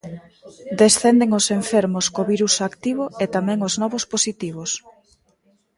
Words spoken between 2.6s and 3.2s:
activo